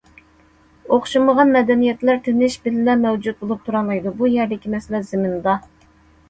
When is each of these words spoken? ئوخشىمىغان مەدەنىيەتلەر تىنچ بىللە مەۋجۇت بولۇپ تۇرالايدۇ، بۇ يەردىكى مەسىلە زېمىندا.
ئوخشىمىغان 0.95 1.51
مەدەنىيەتلەر 1.55 2.17
تىنچ 2.27 2.55
بىللە 2.63 2.95
مەۋجۇت 3.03 3.37
بولۇپ 3.45 3.69
تۇرالايدۇ، 3.69 4.15
بۇ 4.23 4.31
يەردىكى 4.37 4.73
مەسىلە 4.77 5.05
زېمىندا. 5.13 5.57